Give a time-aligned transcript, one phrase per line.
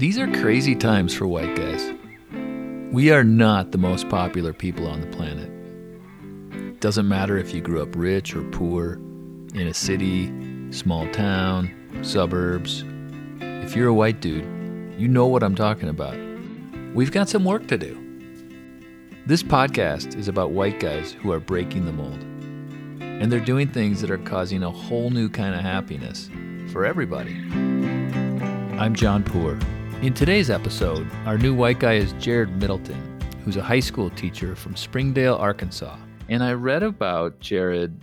[0.00, 1.92] These are crazy times for white guys.
[2.90, 6.80] We are not the most popular people on the planet.
[6.80, 8.94] Doesn't matter if you grew up rich or poor,
[9.52, 10.32] in a city,
[10.72, 11.70] small town,
[12.00, 12.82] suburbs.
[13.42, 14.46] If you're a white dude,
[14.98, 16.16] you know what I'm talking about.
[16.94, 17.94] We've got some work to do.
[19.26, 22.22] This podcast is about white guys who are breaking the mold.
[23.02, 26.30] And they're doing things that are causing a whole new kind of happiness
[26.72, 27.34] for everybody.
[28.78, 29.58] I'm John Poor.
[30.02, 34.56] In today's episode, our new white guy is Jared Middleton, who's a high school teacher
[34.56, 35.94] from Springdale, Arkansas.
[36.30, 38.00] And I read about Jared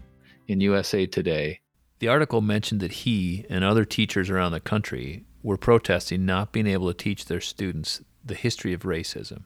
[0.47, 1.61] in USA Today.
[1.97, 6.67] The article mentioned that he and other teachers around the country were protesting not being
[6.67, 9.45] able to teach their students the history of racism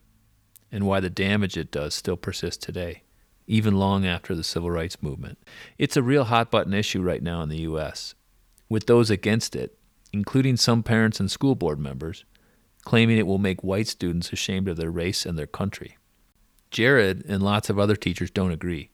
[0.74, 3.04] and why the damage it does still persists today,
[3.48, 5.38] even long after the civil rights movement.
[5.78, 8.14] It's a real hot button issue right now in the U.S.,
[8.68, 9.78] with those against it,
[10.12, 12.26] including some parents and school board members,
[12.84, 15.98] claiming it will make white students ashamed of their race and their country.
[16.72, 18.90] Jared and lots of other teachers don't agree.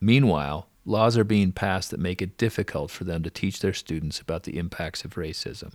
[0.00, 4.20] Meanwhile, laws are being passed that make it difficult for them to teach their students
[4.20, 5.74] about the impacts of racism.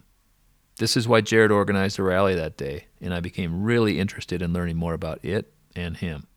[0.77, 4.53] This is why Jared organized a rally that day, and I became really interested in
[4.53, 6.27] learning more about it and him.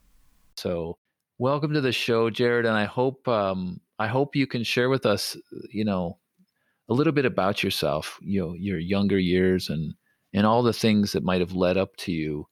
[0.56, 0.96] So,
[1.38, 5.04] welcome to the show, Jared, and I hope um, I hope you can share with
[5.04, 5.36] us,
[5.70, 6.18] you know,
[6.88, 9.94] a little bit about yourself, you know, your younger years and
[10.32, 12.46] and all the things that might have led up to you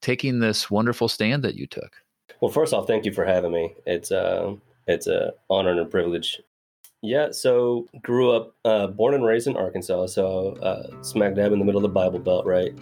[0.00, 1.92] taking this wonderful stand that you took.
[2.40, 3.74] Well, first off, thank you for having me.
[3.86, 4.54] It's uh,
[4.86, 6.40] it's a honor and a privilege
[7.02, 11.58] yeah, so grew up, uh, born and raised in Arkansas, so uh, smack dab in
[11.58, 12.72] the middle of the Bible Belt, right?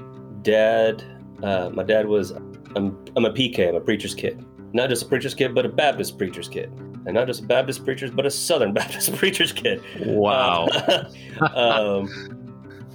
[0.42, 1.02] Dad,
[1.42, 4.44] uh, my dad was, I'm, I'm a PK, I'm a preacher's kid.
[4.74, 6.70] Not just a preacher's kid, but a Baptist preacher's kid.
[7.06, 9.82] And not just a Baptist preacher's, but a Southern Baptist preacher's kid.
[10.04, 10.68] Wow.
[11.54, 12.39] um,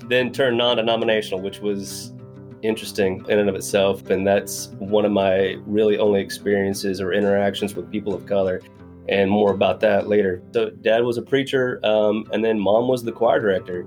[0.08, 2.14] then turned non denominational, which was
[2.62, 4.10] interesting in and of itself.
[4.10, 8.62] And that's one of my really only experiences or interactions with people of color
[9.08, 10.42] and more about that later.
[10.54, 13.86] So, dad was a preacher, um, and then mom was the choir director.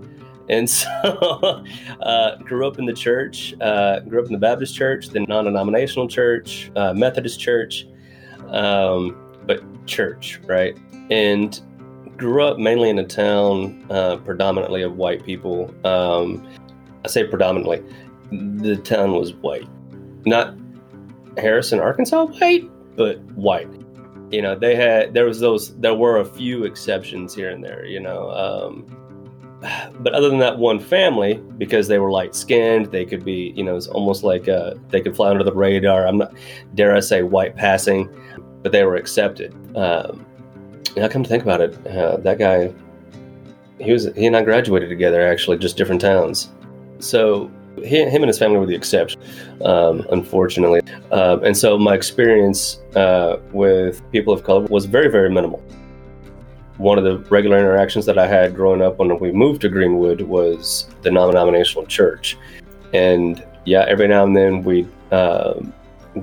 [0.49, 1.65] And so,
[2.03, 5.45] uh, grew up in the church, uh, grew up in the Baptist church, then non
[5.45, 7.87] denominational church, uh, Methodist church,
[8.49, 10.77] um, but church, right?
[11.11, 11.61] And
[12.19, 15.75] grew up mainly in a town uh, predominantly of white people.
[15.87, 16.47] Um,
[17.05, 17.83] I say predominantly,
[18.31, 19.69] the town was white.
[20.27, 20.55] Not
[21.37, 23.69] Harrison, Arkansas white, but white
[24.31, 27.85] you know they had there was those there were a few exceptions here and there
[27.85, 28.87] you know um,
[30.01, 33.65] but other than that one family because they were light skinned they could be you
[33.65, 36.33] know it's almost like uh, they could fly under the radar i'm not
[36.75, 38.09] dare i say white passing
[38.63, 40.25] but they were accepted um,
[40.99, 42.73] and come to think about it uh, that guy
[43.79, 46.51] he was he and i graduated together actually just different towns
[47.01, 47.51] so
[47.85, 49.21] he, him and his family were the exception,
[49.65, 50.81] um, unfortunately.
[51.11, 55.63] Uh, and so my experience uh, with people of color was very, very minimal.
[56.77, 60.23] One of the regular interactions that I had growing up when we moved to Greenwood
[60.23, 62.37] was the non-denominational church.
[62.95, 65.55] And yeah, every now and then we'd uh,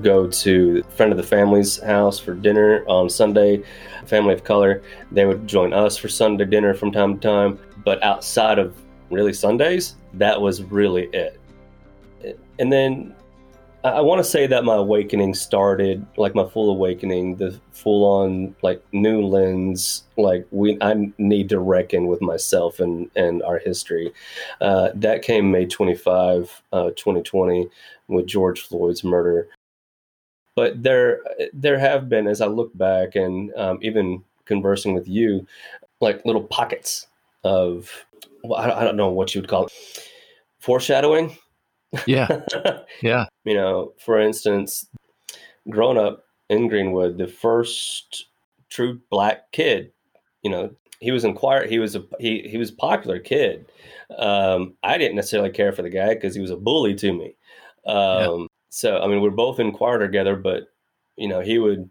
[0.00, 3.62] go to friend of the family's house for dinner on Sunday,
[4.06, 4.82] family of color.
[5.12, 7.58] They would join us for Sunday dinner from time to time.
[7.84, 8.76] But outside of
[9.10, 11.40] really Sundays, that was really it
[12.58, 13.14] and then
[13.84, 18.56] I want to say that my awakening started, like my full awakening, the full on
[18.62, 24.12] like new lens, like we I need to reckon with myself and and our history.
[24.60, 27.68] Uh, that came May 25, uh, 2020,
[28.08, 29.48] with George Floyd's murder.
[30.56, 31.20] But there
[31.52, 35.46] there have been, as I look back and um, even conversing with you,
[36.00, 37.06] like little pockets
[37.44, 38.04] of
[38.42, 39.72] well, I, I don't know what you would call it,
[40.58, 41.36] foreshadowing
[42.06, 42.40] yeah.
[43.02, 43.26] Yeah.
[43.44, 44.86] you know, for instance,
[45.68, 48.26] growing up in Greenwood, the first
[48.68, 49.92] true black kid,
[50.42, 50.70] you know,
[51.00, 51.66] he was in choir.
[51.66, 53.66] He was a he he was a popular kid.
[54.16, 57.36] Um, I didn't necessarily care for the guy because he was a bully to me.
[57.86, 58.46] Um, yeah.
[58.76, 60.68] So I mean, we're both in choir together, but
[61.16, 61.88] you know, he would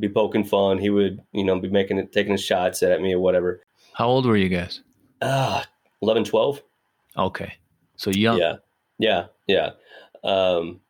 [0.00, 0.78] be poking fun.
[0.78, 3.62] He would you know be making it, taking his shots at me or whatever.
[3.92, 4.80] How old were you guys?
[5.22, 5.62] Uh,
[6.02, 6.60] 11, 12.
[7.16, 7.54] Okay,
[7.94, 8.38] so young.
[8.38, 8.56] Yeah,
[8.98, 9.26] yeah.
[9.46, 9.70] Yeah.
[10.24, 10.80] Um,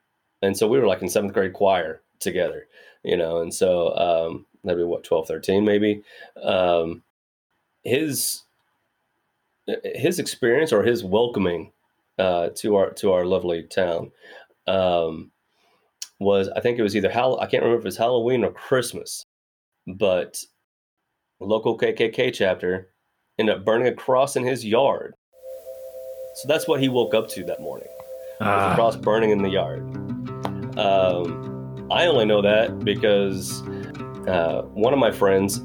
[0.40, 2.66] and so we were like in seventh grade choir together,
[3.02, 6.02] you know, and so um, that'd be what, 12, 13 maybe.
[6.42, 7.02] Um,
[7.82, 8.44] his
[9.66, 11.72] his experience or his welcoming
[12.18, 14.10] uh, to our to our lovely town
[14.66, 15.30] um,
[16.24, 18.50] was I think it was either Hall I can't remember if it was Halloween or
[18.52, 19.24] Christmas,
[19.86, 20.38] but
[21.40, 22.90] local KKK chapter
[23.38, 25.14] ended up burning a cross in his yard.
[26.36, 27.88] So that's what he woke up to that morning.
[28.40, 29.82] with a cross burning in the yard.
[30.78, 33.62] Um, I only know that because
[34.26, 35.60] uh, one of my friends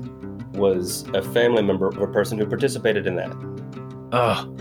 [0.53, 3.31] was a family member of a person who participated in that.
[4.11, 4.53] Oh,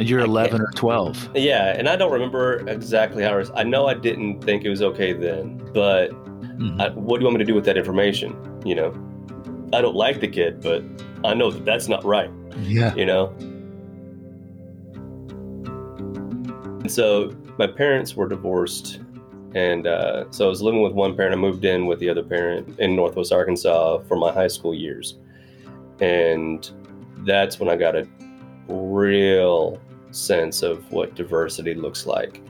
[0.00, 1.30] and you're I 11 can't- or 12.
[1.36, 3.52] Yeah, and I don't remember exactly how it was.
[3.54, 6.10] I know I didn't think it was okay then, but
[6.58, 6.80] Mhm.
[6.80, 8.34] I, what do you want me to do with that information?
[8.64, 8.92] You know,
[9.72, 10.82] I don't like the kid, but
[11.24, 12.30] I know that that's not right.
[12.62, 12.94] yeah.
[12.96, 13.32] You know.
[16.80, 19.00] And so my parents were divorced,
[19.54, 21.34] and uh, so I was living with one parent.
[21.34, 25.18] I moved in with the other parent in Northwest Arkansas for my high school years,
[26.00, 26.68] and
[27.18, 28.06] that's when I got a
[28.68, 29.78] real
[30.10, 32.40] sense of what diversity looks like,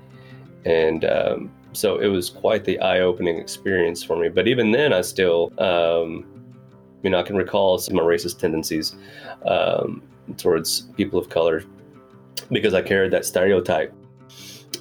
[0.65, 4.29] and um, so it was quite the eye-opening experience for me.
[4.29, 6.27] But even then, I still, um,
[7.03, 8.97] you know, I can recall some of my racist tendencies
[9.47, 10.03] um,
[10.37, 11.65] towards people of color
[12.51, 13.95] because I carried that stereotype.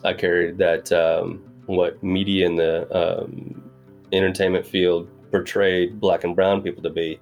[0.04, 3.72] I carried that um, what media in the um,
[4.12, 7.20] entertainment field portrayed black and brown people to be.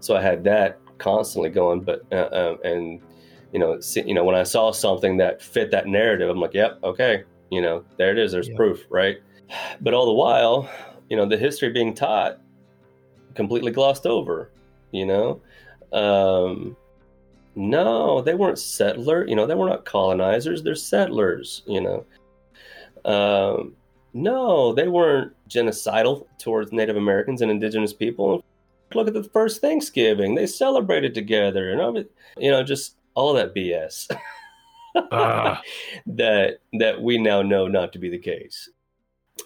[0.00, 3.00] So I had that constantly going, but uh, uh, and
[3.56, 6.52] you know, see, you know, when I saw something that fit that narrative, I'm like,
[6.52, 8.30] yep, okay, you know, there it is.
[8.30, 8.54] There's Yeah.
[8.54, 9.16] proof, right?
[9.80, 10.68] But all the while,
[11.08, 12.38] you know, the history being taught
[13.34, 14.50] completely glossed over.
[14.92, 15.40] You know,
[15.90, 16.76] um,
[17.54, 19.26] no, they weren't settler.
[19.26, 20.62] You know, they were not colonizers.
[20.62, 21.62] They're settlers.
[21.66, 23.74] You know, um,
[24.12, 28.44] no, they weren't genocidal towards Native Americans and Indigenous people.
[28.92, 32.06] Look at the first Thanksgiving; they celebrated together, and
[32.36, 34.08] you know, just all that BS
[35.12, 35.62] Ah.
[36.06, 38.68] that that we now know not to be the case.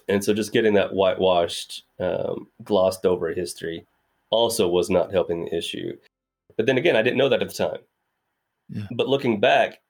[0.07, 3.85] And so, just getting that whitewashed, um, glossed over history
[4.29, 5.97] also was not helping the issue.
[6.57, 7.79] But then again, I didn't know that at the time.
[8.69, 8.87] Yeah.
[8.91, 9.81] But looking back,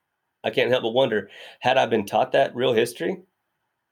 [0.44, 1.30] I can't help but wonder:
[1.60, 3.22] had I been taught that real history,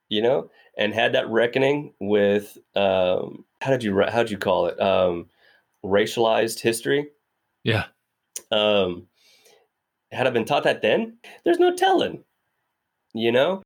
[0.09, 4.67] you know, and had that reckoning with um, how did you how did you call
[4.67, 5.29] it um,
[5.83, 7.09] racialized history?
[7.63, 7.85] yeah.
[8.51, 9.05] um,
[10.11, 12.23] had I been taught that then, there's no telling,
[13.13, 13.61] you know?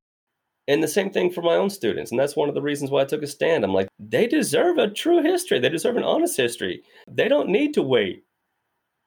[0.66, 2.10] And the same thing for my own students.
[2.10, 3.64] And that's one of the reasons why I took a stand.
[3.64, 5.58] I'm like, they deserve a true history.
[5.58, 6.82] They deserve an honest history.
[7.06, 8.24] They don't need to wait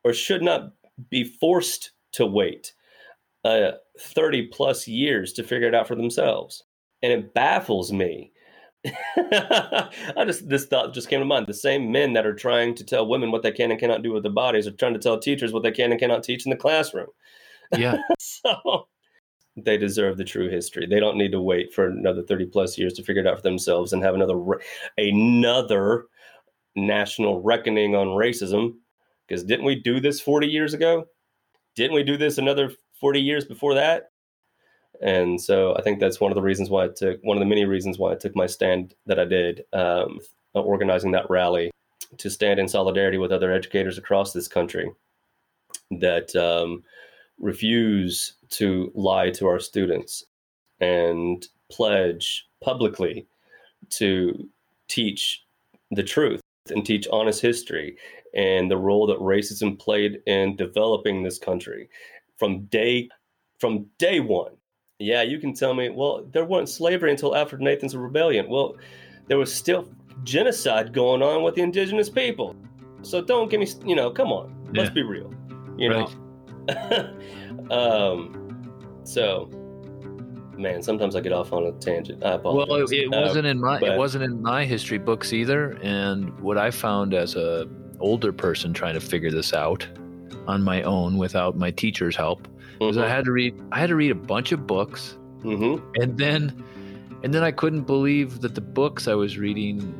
[0.04, 0.74] or should not
[1.10, 2.74] be forced to wait
[3.44, 6.63] uh, 30 plus years to figure it out for themselves.
[7.01, 8.31] And it baffles me.
[9.18, 11.48] I just this thought just came to mind.
[11.48, 14.13] The same men that are trying to tell women what they can and cannot do
[14.13, 16.50] with their bodies are trying to tell teachers what they can and cannot teach in
[16.50, 17.07] the classroom.
[17.75, 17.98] Yeah.
[18.19, 18.88] So
[19.57, 20.86] they deserve the true history.
[20.86, 23.42] They don't need to wait for another 30 plus years to figure it out for
[23.42, 24.39] themselves and have another
[24.98, 26.06] another
[26.75, 28.75] national reckoning on racism.
[29.28, 31.06] Because didn't we do this 40 years ago?
[31.75, 34.12] Didn't we do this another 40 years before that?
[35.02, 37.46] And so I think that's one of the reasons why I took one of the
[37.46, 40.20] many reasons why I took my stand that I did, um,
[40.54, 41.72] organizing that rally
[42.18, 44.90] to stand in solidarity with other educators across this country
[45.92, 46.84] that um,
[47.40, 50.26] refuse to lie to our students
[50.80, 53.28] and pledge publicly
[53.90, 54.50] to
[54.88, 55.44] teach
[55.92, 57.98] the truth and teach honest history
[58.34, 61.89] and the role that racism played in developing this country
[62.38, 63.10] from day
[63.60, 64.57] from day one
[65.00, 68.75] yeah you can tell me well there wasn't slavery until after nathan's rebellion well
[69.27, 69.88] there was still
[70.24, 72.56] genocide going on with the indigenous people
[73.04, 75.32] so don't give me you know come on let's be real
[75.77, 76.08] you know
[77.72, 78.44] um,
[79.06, 79.50] so,
[80.58, 82.25] man, sometimes I get off on a tangent.
[82.25, 82.68] I apologize.
[82.70, 85.77] Well, it, it Uh, wasn't in my but- it wasn't in my history books either.
[85.82, 87.70] And what I found as a
[88.01, 89.88] older person trying to figure this out
[90.46, 93.88] on my own without my teacher's help was I mhm, had to read I had
[93.89, 95.81] to read a bunch of books, mhm.
[96.01, 96.63] and then
[97.24, 99.93] and then I couldn't believe that the books I was reading,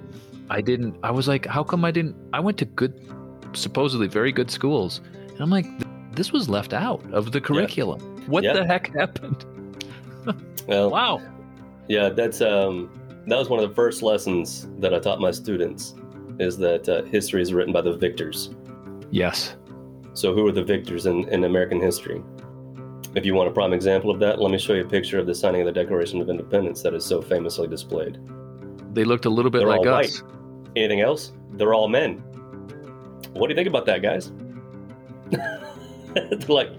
[0.50, 0.96] I didn't.
[1.04, 2.16] I was like, how come I didn't?
[2.34, 2.94] I went to good,
[3.54, 5.66] supposedly very good schools, and I'm like,
[6.16, 8.00] this was left out of the curriculum.
[8.28, 8.54] What Yeah.
[8.54, 9.46] the heck happened?
[10.68, 11.22] Well, Wow.
[11.88, 12.90] yeah, that's um,
[13.28, 15.96] that was one of the first lessons that I taught my students
[16.40, 18.50] is that uh, history is written by the victors.
[19.10, 19.56] Yes.
[20.14, 22.22] So, who are the victors in, in American history?
[23.16, 25.26] If you want a prime example of that, let me show you a picture of
[25.26, 28.20] the signing of the Declaration of Independence that is so famously displayed.
[28.94, 30.24] They looked a little bit They're like us.
[30.76, 31.32] Anything else?
[31.54, 32.18] They're all men.
[33.34, 34.32] What do you think about that, guys?
[36.48, 36.72] Like,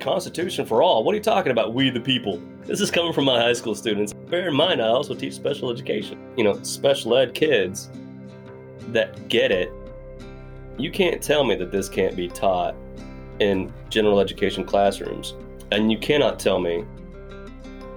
[0.00, 1.04] Constitution for all.
[1.04, 1.72] What are you talking about?
[1.72, 2.42] We the people.
[2.64, 4.12] This is coming from my high school students.
[4.12, 6.18] Bear in mind, I also teach special education.
[6.36, 7.88] You know, special ed kids
[8.88, 9.72] that get it.
[10.76, 12.74] You can't tell me that this can't be taught
[13.38, 15.34] in general education classrooms.
[15.74, 16.84] And you cannot tell me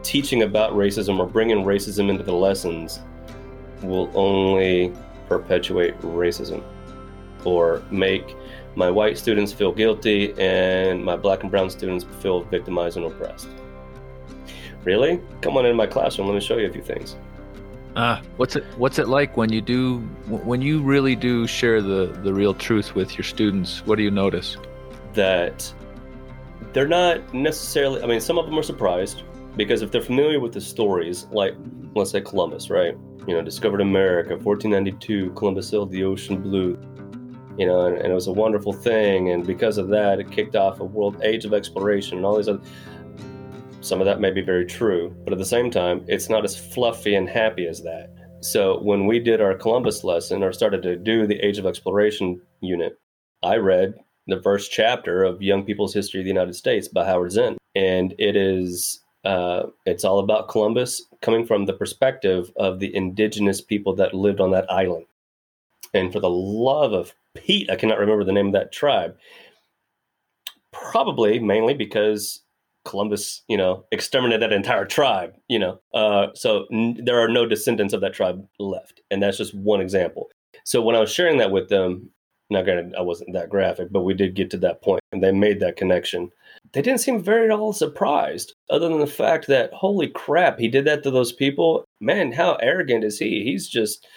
[0.02, 3.02] teaching about racism or bringing racism into the lessons
[3.84, 4.92] will only
[5.28, 6.64] perpetuate racism
[7.46, 8.36] or make
[8.76, 13.48] my white students feel guilty and my black and brown students feel victimized and oppressed.
[14.84, 15.22] Really?
[15.42, 16.28] Come on into my classroom.
[16.28, 17.16] Let me show you a few things.
[17.96, 21.82] Ah, uh, what's it what's it like when you do when you really do share
[21.82, 23.86] the the real truth with your students?
[23.86, 24.58] What do you notice?
[25.14, 25.72] That
[26.74, 29.24] they're not necessarily I mean some of them are surprised
[29.56, 31.54] because if they're familiar with the stories like
[31.96, 32.96] let's say Columbus, right?
[33.28, 36.80] You know, discovered America, 1492, Columbus sailed the ocean blue.
[37.58, 40.56] You know, and, and it was a wonderful thing and because of that it kicked
[40.56, 42.62] off a world age of exploration and all these other
[43.82, 46.58] some of that may be very true, but at the same time, it's not as
[46.58, 48.10] fluffy and happy as that.
[48.42, 52.42] So when we did our Columbus lesson or started to do the Age of Exploration
[52.62, 53.00] unit,
[53.44, 53.94] I read
[54.28, 58.14] the first chapter of Young People's History of the United States by Howard Zinn, and
[58.18, 63.96] it is uh, it's all about Columbus coming from the perspective of the indigenous people
[63.96, 65.06] that lived on that island.
[65.94, 69.18] And for the love of Pete, I cannot remember the name of that tribe.
[70.72, 72.42] Probably mainly because
[72.86, 75.80] Columbus, you know, exterminated that entire tribe, you know.
[75.94, 79.02] Uh, so n- there are no descendants of that tribe left.
[79.12, 80.30] And that's just one example.
[80.64, 82.10] So when I was sharing that with them,
[82.50, 85.32] now granted, I wasn't that graphic, but we did get to that point and they
[85.32, 86.32] made that connection.
[86.74, 90.68] They didn't seem very at all surprised, other than the fact that, holy crap, he
[90.68, 91.86] did that to those people.
[92.00, 93.44] Man, how arrogant is he?
[93.44, 94.08] He's just,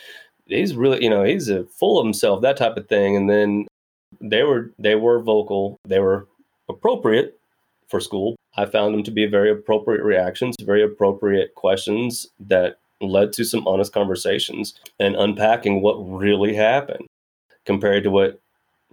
[0.46, 3.16] he's really, you know, he's a, full of himself, that type of thing.
[3.16, 3.66] And then
[4.20, 6.28] they were, they were vocal, they were
[6.68, 7.38] appropriate
[7.88, 13.32] for school, I found them to be very appropriate reactions, very appropriate questions that led
[13.32, 17.06] to some honest conversations and unpacking what really happened
[17.64, 18.40] compared to what,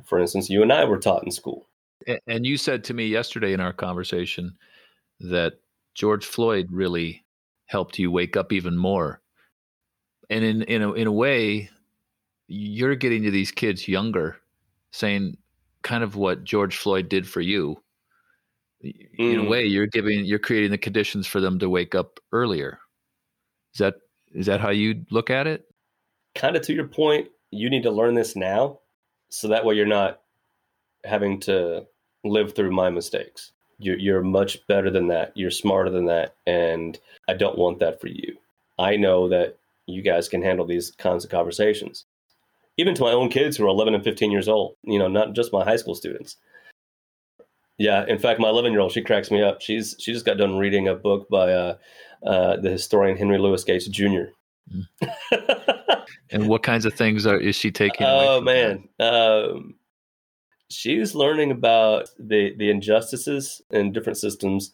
[0.03, 1.67] for instance, you and I were taught in school.
[2.27, 4.55] And you said to me yesterday in our conversation
[5.19, 5.53] that
[5.93, 7.25] George Floyd really
[7.65, 9.21] helped you wake up even more.
[10.29, 11.69] And in in a, in a way,
[12.47, 14.37] you're getting to these kids younger,
[14.91, 15.37] saying
[15.81, 17.81] kind of what George Floyd did for you
[18.81, 19.45] in mm.
[19.45, 22.79] a way you're giving you're creating the conditions for them to wake up earlier
[23.73, 23.95] is that
[24.33, 25.65] is that how you look at it
[26.35, 28.79] kind of to your point you need to learn this now
[29.29, 30.21] so that way you're not
[31.03, 31.85] having to
[32.23, 36.99] live through my mistakes you're, you're much better than that you're smarter than that and
[37.29, 38.35] i don't want that for you
[38.79, 42.05] i know that you guys can handle these kinds of conversations
[42.77, 45.33] even to my own kids who are 11 and 15 years old you know not
[45.33, 46.37] just my high school students
[47.77, 49.61] yeah, in fact, my 11 year old she cracks me up.
[49.61, 51.77] She's she just got done reading a book by uh,
[52.25, 54.31] uh, the historian Henry Louis Gates Jr.
[54.73, 55.76] Mm.
[56.31, 58.05] and what kinds of things are is she taking?
[58.07, 59.75] Oh man, um,
[60.69, 64.73] she's learning about the the injustices in different systems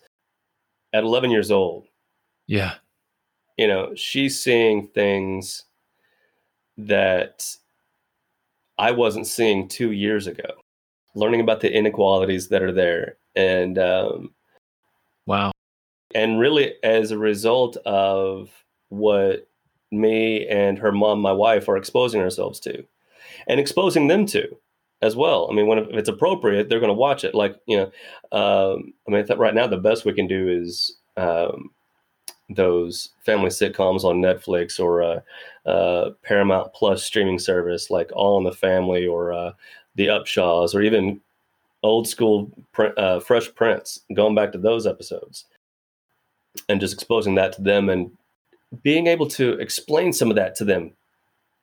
[0.93, 1.87] at 11 years old.
[2.47, 2.75] Yeah,
[3.57, 5.65] you know, she's seeing things
[6.77, 7.45] that
[8.77, 10.63] I wasn't seeing two years ago
[11.15, 14.33] learning about the inequalities that are there, and um,
[15.25, 15.51] wow,
[16.13, 18.49] and really as a result of
[18.89, 19.47] what
[19.93, 22.83] me and her mom, my wife, are exposing ourselves to,
[23.47, 24.57] and exposing them to
[25.01, 25.47] as well.
[25.51, 27.35] I mean, when if it's appropriate, they're going to watch it.
[27.35, 27.91] Like you know,
[28.37, 31.71] um, I mean, right now the best we can do is um,
[32.49, 35.19] those family sitcoms on Netflix or uh,
[35.69, 39.51] uh, Paramount Plus streaming service, like All in the Family or uh,
[39.95, 41.21] the Upshaws or even
[41.83, 42.49] old school
[42.97, 45.45] uh, Fresh Prince, going back to those episodes
[46.69, 48.11] and just exposing that to them and
[48.81, 50.93] being able to explain some of that to them.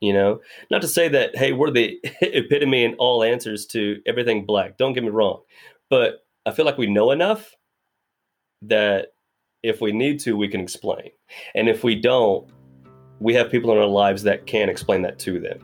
[0.00, 0.40] You know,
[0.70, 4.78] not to say that, hey, we're the epitome and all answers to everything black.
[4.78, 5.42] Don't get me wrong.
[5.90, 7.54] But I feel like we know enough
[8.62, 9.08] that
[9.62, 11.10] if we need to, we can explain.
[11.54, 12.48] And if we don't,
[13.18, 15.60] we have people in our lives that can explain that to them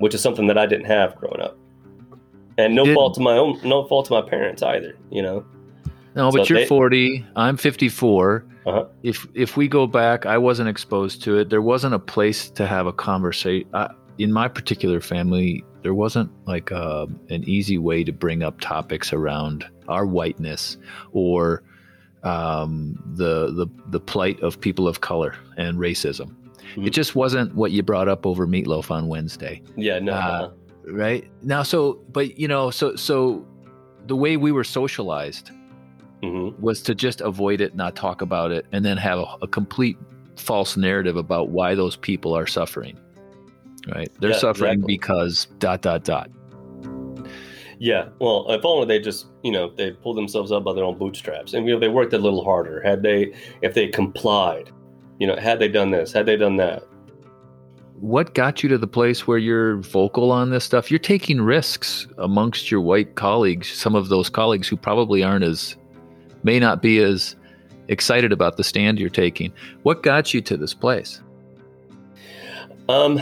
[0.00, 1.56] which is something that I didn't have growing up.
[2.58, 4.96] And no fault to my own, no fault to my parents either.
[5.10, 5.44] You know.
[6.16, 7.24] No, but so you're they, 40.
[7.36, 8.44] I'm 54.
[8.66, 8.84] Uh-huh.
[9.02, 11.48] If if we go back, I wasn't exposed to it.
[11.48, 13.68] There wasn't a place to have a conversation.
[14.18, 18.60] in my particular family, there wasn't like a, uh, an easy way to bring up
[18.60, 20.76] topics around our whiteness
[21.12, 21.62] or
[22.22, 26.34] um, the the the plight of people of color and racism.
[26.72, 26.86] Mm-hmm.
[26.86, 29.62] It just wasn't what you brought up over meatloaf on Wednesday.
[29.76, 30.12] Yeah, no.
[30.12, 30.50] Uh, uh-huh.
[30.92, 33.46] right now, so but you know, so so
[34.06, 35.50] the way we were socialized
[36.22, 36.60] mm-hmm.
[36.60, 39.96] was to just avoid it, not talk about it, and then have a, a complete
[40.36, 42.98] false narrative about why those people are suffering.
[43.94, 44.10] Right?
[44.20, 44.94] They're yeah, suffering exactly.
[44.96, 46.30] because dot dot dot.
[47.78, 50.98] Yeah, well, if only they just, you know, they pulled themselves up by their own
[50.98, 52.82] bootstraps, and you know, they worked a little harder.
[52.82, 54.70] Had they, if they complied,
[55.18, 56.82] you know, had they done this, had they done that.
[57.94, 60.90] What got you to the place where you're vocal on this stuff?
[60.90, 65.76] You're taking risks amongst your white colleagues, some of those colleagues who probably aren't as,
[66.42, 67.36] may not be as
[67.88, 69.52] excited about the stand you're taking.
[69.82, 71.20] What got you to this place?
[72.88, 73.20] Um,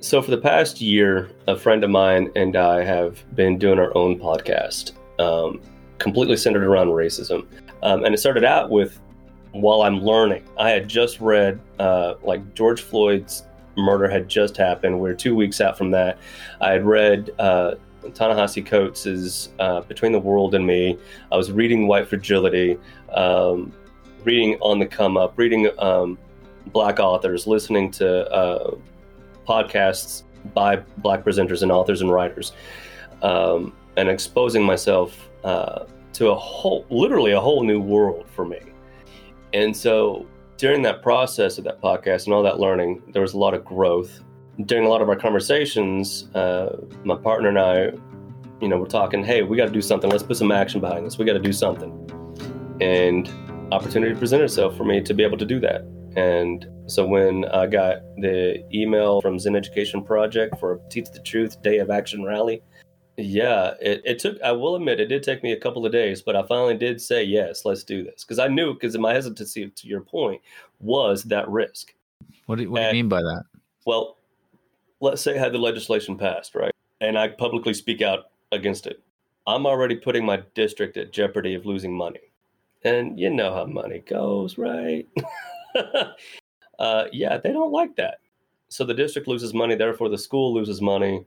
[0.00, 3.96] so for the past year, a friend of mine and I have been doing our
[3.96, 5.60] own podcast, um,
[5.98, 7.46] completely centered around racism.
[7.82, 9.00] Um, and it started out with
[9.52, 10.44] while I'm learning.
[10.58, 13.44] I had just read, uh, like George Floyd's
[13.76, 15.00] murder had just happened.
[15.00, 16.18] We are two weeks out from that.
[16.60, 17.74] I had read uh,
[18.14, 20.98] Ta-Nehisi Coates's uh, Between the World and Me.
[21.30, 22.78] I was reading White Fragility,
[23.12, 23.72] um,
[24.24, 26.18] reading On the Come Up, reading um,
[26.66, 28.74] Black authors, listening to uh,
[29.46, 32.52] podcasts by Black presenters and authors and writers,
[33.22, 38.60] um, and exposing myself uh, to a whole, literally a whole new world for me.
[39.52, 43.38] And so during that process of that podcast and all that learning, there was a
[43.38, 44.22] lot of growth.
[44.64, 47.92] During a lot of our conversations, uh, my partner and I,
[48.60, 50.10] you know, we're talking, hey, we got to do something.
[50.10, 51.18] Let's put some action behind this.
[51.18, 51.92] We got to do something.
[52.80, 53.28] And
[53.70, 55.82] opportunity presented itself for me to be able to do that.
[56.16, 61.60] And so when I got the email from Zinn Education Project for Teach the Truth
[61.60, 62.62] Day of Action Rally,
[63.18, 66.22] yeah, it, it took, I will admit, it did take me a couple of days,
[66.22, 68.24] but I finally did say, yes, let's do this.
[68.24, 70.40] Because I knew, because my hesitancy, to your point,
[70.80, 71.92] was that risk.
[72.46, 73.44] What do, what do you mean by that?
[73.86, 74.16] Well,
[75.00, 76.72] let's say I had the legislation passed, right?
[77.00, 79.02] And I publicly speak out against it.
[79.46, 82.20] I'm already putting my district at jeopardy of losing money.
[82.84, 85.06] And you know how money goes, right?
[86.78, 88.18] uh, yeah, they don't like that.
[88.68, 91.24] So the district loses money, therefore the school loses money.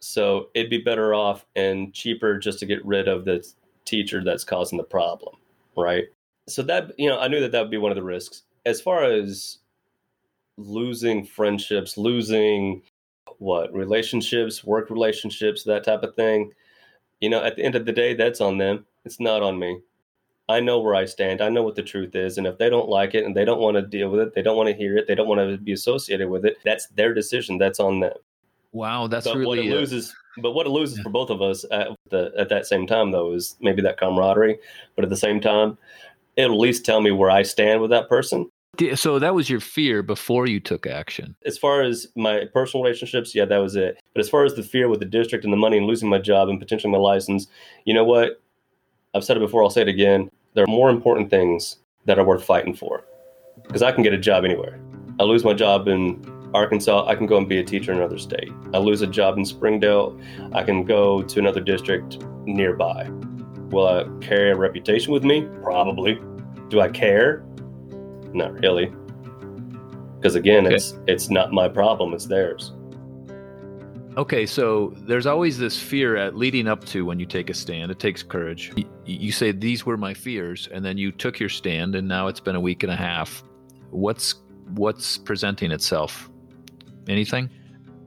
[0.00, 3.46] So it'd be better off and cheaper just to get rid of the
[3.84, 5.36] teacher that's causing the problem,
[5.76, 6.04] right?
[6.46, 8.42] So that you know, I knew that that would be one of the risks.
[8.64, 9.58] As far as
[10.56, 12.82] losing friendships, losing
[13.38, 16.52] what relationships, work relationships, that type of thing.
[17.20, 18.86] You know, at the end of the day, that's on them.
[19.04, 19.80] It's not on me.
[20.48, 21.42] I know where I stand.
[21.42, 22.38] I know what the truth is.
[22.38, 24.42] And if they don't like it and they don't want to deal with it, they
[24.42, 27.12] don't want to hear it, they don't want to be associated with it, that's their
[27.12, 27.58] decision.
[27.58, 28.14] That's on them.
[28.72, 30.14] Wow, that's but really what it loses.
[30.38, 31.04] But what it loses yeah.
[31.04, 34.58] for both of us at the at that same time, though, is maybe that camaraderie.
[34.94, 35.76] But at the same time,
[36.36, 38.50] it'll at least tell me where I stand with that person.
[38.94, 41.34] So that was your fear before you took action.
[41.44, 44.00] As far as my personal relationships, yeah, that was it.
[44.14, 46.18] But as far as the fear with the district and the money and losing my
[46.18, 47.48] job and potentially my license,
[47.84, 48.40] you know what?
[49.14, 49.62] I've said it before.
[49.62, 53.04] I'll say it again there are more important things that are worth fighting for.
[53.62, 54.80] Because I can get a job anywhere.
[55.20, 56.20] I lose my job in
[56.54, 58.50] Arkansas, I can go and be a teacher in another state.
[58.72, 60.18] I lose a job in Springdale,
[60.52, 63.08] I can go to another district nearby.
[63.70, 65.46] Will I carry a reputation with me?
[65.62, 66.18] Probably.
[66.70, 67.44] Do I care?
[68.32, 68.92] Not really.
[70.16, 70.74] Because again, okay.
[70.74, 72.72] it's it's not my problem, it's theirs.
[74.16, 77.92] Okay, so there's always this fear at leading up to when you take a stand.
[77.92, 78.72] It takes courage.
[79.06, 82.40] You say these were my fears, and then you took your stand, and now it's
[82.40, 83.44] been a week and a half.
[83.90, 84.34] What's
[84.74, 86.28] what's presenting itself?
[87.06, 87.48] Anything?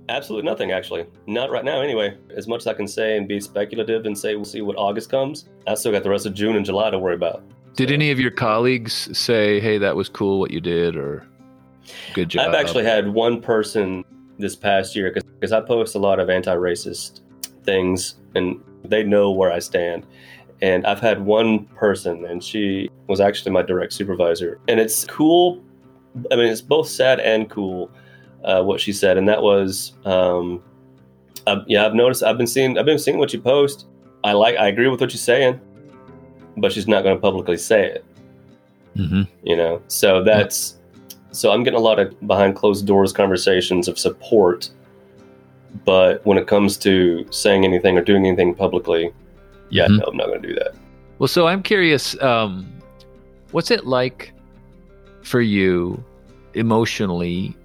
[0.09, 1.05] Absolutely nothing, actually.
[1.27, 2.17] Not right now, anyway.
[2.35, 5.09] As much as I can say and be speculative and say we'll see what August
[5.09, 7.45] comes, I still got the rest of June and July to worry about.
[7.75, 7.93] Did so.
[7.93, 11.25] any of your colleagues say, "Hey, that was cool what you did," or
[12.13, 12.47] "Good job"?
[12.47, 14.03] I've actually had one person
[14.37, 17.21] this past year because I post a lot of anti-racist
[17.63, 20.05] things and they know where I stand.
[20.61, 24.59] And I've had one person, and she was actually my direct supervisor.
[24.67, 25.63] And it's cool.
[26.31, 27.89] I mean, it's both sad and cool
[28.43, 30.61] uh, what she said, and that was, um,
[31.47, 32.21] uh, yeah, I've noticed.
[32.21, 32.77] I've been seeing.
[32.77, 33.87] I've been seeing what you post.
[34.23, 34.55] I like.
[34.57, 35.59] I agree with what you're saying,
[36.57, 38.05] but she's not going to publicly say it.
[38.95, 39.23] Mm-hmm.
[39.43, 40.77] You know, so that's
[41.31, 44.69] so I'm getting a lot of behind closed doors conversations of support.
[45.85, 49.13] But when it comes to saying anything or doing anything publicly,
[49.69, 49.97] yeah, mm-hmm.
[49.97, 50.75] no, I'm not going to do that.
[51.19, 52.69] Well, so I'm curious, um,
[53.51, 54.33] what's it like
[55.21, 56.03] for you
[56.53, 57.55] emotionally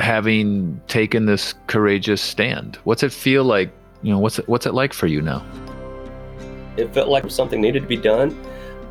[0.00, 2.76] having taken this courageous stand?
[2.84, 3.72] What's it feel like?
[4.02, 5.44] You know, what's it, what's it like for you now?
[6.78, 8.38] It felt like something needed to be done.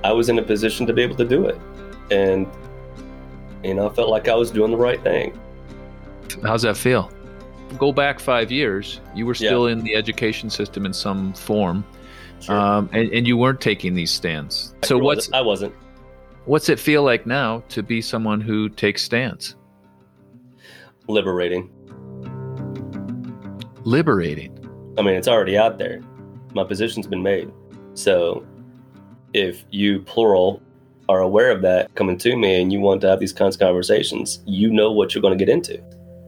[0.04, 1.58] I was in a position to be able to do it.
[2.12, 2.48] And
[3.64, 5.38] you know, I felt like I was doing the right thing.
[6.44, 7.12] How's that feel?
[7.78, 9.74] Go back five years, you were still yeah.
[9.74, 11.84] in the education system in some form,
[12.40, 12.56] sure.
[12.56, 14.74] um, and, and, you weren't taking these stands.
[14.84, 15.74] So I what's I wasn't.
[16.46, 19.56] What's it feel like now to be someone who takes stands?
[21.08, 21.70] Liberating.
[23.84, 24.54] Liberating.
[24.98, 26.02] I mean, it's already out there.
[26.54, 27.52] my position's been made.
[27.98, 28.46] So
[29.34, 30.62] if you plural
[31.10, 33.60] are aware of that coming to me and you want to have these kinds of
[33.60, 35.82] conversations, you know what you're going to get into.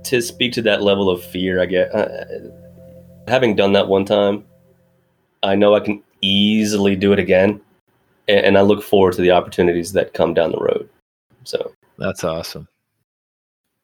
[0.05, 2.07] To speak to that level of fear, I get uh,
[3.27, 4.43] having done that one time,
[5.43, 7.61] I know I can easily do it again,
[8.27, 10.89] and, and I look forward to the opportunities that come down the road.
[11.43, 12.67] So that's awesome.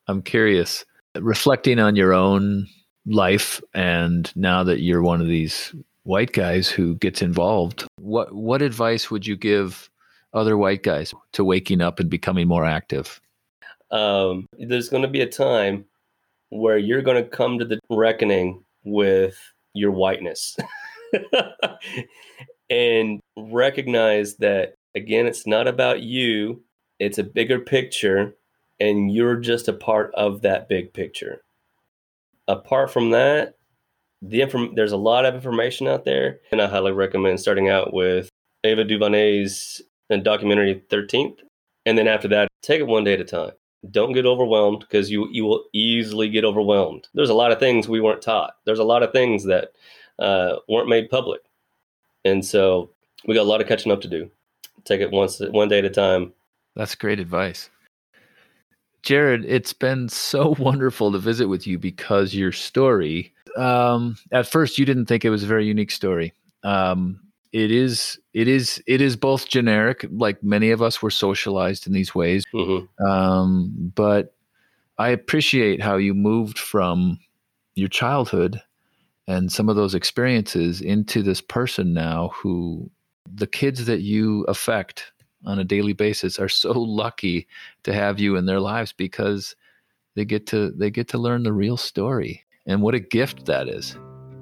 [0.08, 0.86] I'm curious,
[1.19, 2.67] reflecting on your own
[3.06, 8.62] life, and now that you're one of these white guys who gets involved, what what
[8.62, 9.89] advice would you give
[10.34, 13.20] other white guys to waking up and becoming more active?
[13.91, 15.86] Um, there's going to be a time
[16.50, 19.38] where you're going to come to the reckoning with
[19.74, 20.58] your whiteness
[22.70, 26.63] and recognize that again it's not about you
[27.00, 28.36] it's a bigger picture
[28.80, 31.41] and you're just a part of that big picture
[32.48, 33.55] apart from that
[34.21, 37.93] the inform- there's a lot of information out there and i highly recommend starting out
[37.93, 38.30] with
[38.63, 39.82] ava duvernay's
[40.23, 41.38] documentary 13th
[41.86, 43.51] and then after that take it one day at a time.
[43.91, 47.08] Don't get overwhelmed because you you will easily get overwhelmed.
[47.13, 48.56] There's a lot of things we weren't taught.
[48.65, 49.73] There's a lot of things that
[50.17, 51.41] uh, weren't made public.
[52.23, 52.89] And so
[53.28, 54.32] we got a lot of catching up to do.
[54.86, 56.34] Take it once one day at a time.
[56.75, 57.69] That's great advice.
[59.04, 64.78] Jared it's been so wonderful to visit with you because your story um, at first
[64.78, 66.34] you didn't think it was a very unique story.
[66.63, 67.20] Um,
[67.56, 71.94] it is it is it is both generic like many of us were socialized in
[71.94, 72.44] these ways.
[72.54, 73.06] Mm-hmm.
[73.06, 74.36] um, but
[74.98, 77.18] i appreciate how you moved from
[77.76, 78.62] your childhood
[79.28, 82.89] and some of those experiences into this person now who
[83.34, 85.13] the kids that you affect
[85.46, 86.72] on a daily basis are so
[87.04, 87.48] lucky
[87.84, 89.56] to have you in their lives because
[90.15, 93.67] they get to they get to learn the real story and what a gift that
[93.67, 93.97] is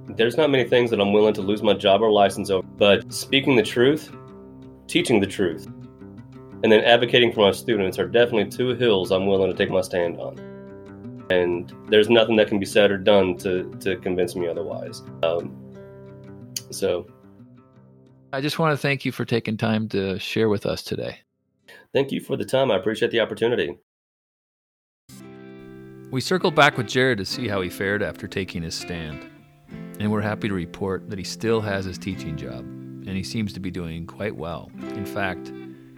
[0.08, 3.12] there's not many things that I'm willing to lose my job or license over, but
[3.12, 4.14] speaking the truth,
[4.88, 5.66] teaching the truth,
[6.64, 9.82] and then advocating for my students are definitely two hills I'm willing to take my
[9.82, 10.38] stand on.
[11.30, 15.02] And there's nothing that can be said or done to, to convince me otherwise.
[15.24, 15.58] Um,
[16.70, 17.08] so.
[18.32, 21.20] I just want to thank you for taking time to share with us today.
[21.94, 22.72] Thank you for the time.
[22.72, 23.78] I appreciate the opportunity.
[26.14, 29.32] We circled back with Jared to see how he fared after taking his stand
[30.00, 33.54] and we're happy to report that he still has his teaching job, and he seems
[33.54, 34.72] to be doing quite well.
[34.80, 35.52] In fact,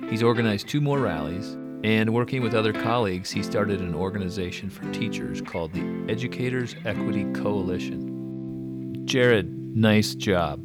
[0.09, 4.89] he's organized two more rallies, and working with other colleagues, he started an organization for
[4.91, 9.05] teachers called the Educators Equity Coalition.
[9.05, 10.61] Jared, nice job.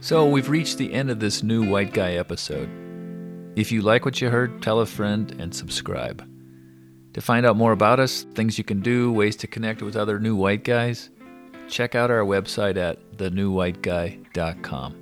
[0.00, 2.81] So, we've reached the end of this new White Guy episode.
[3.54, 6.26] If you like what you heard, tell a friend and subscribe.
[7.12, 10.18] To find out more about us, things you can do, ways to connect with other
[10.18, 11.10] new white guys,
[11.68, 14.96] check out our website at thenewwhiteguy.com.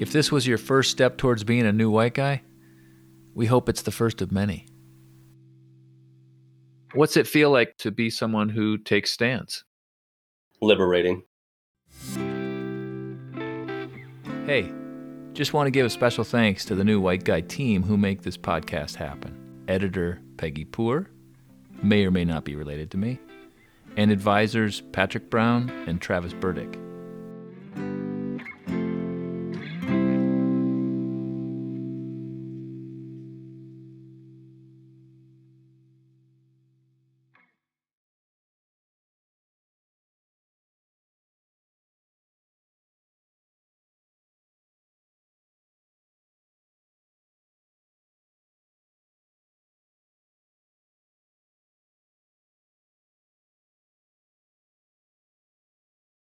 [0.00, 2.42] If this was your first step towards being a new white guy,
[3.34, 4.66] we hope it's the first of many.
[6.94, 9.64] What's it feel like to be someone who takes stands?
[10.60, 11.22] Liberating.
[14.44, 14.72] Hey,
[15.32, 18.22] just want to give a special thanks to the new White Guy team who make
[18.22, 21.08] this podcast happen editor Peggy Poor,
[21.82, 23.18] may or may not be related to me,
[23.96, 26.81] and advisors Patrick Brown and Travis Burdick.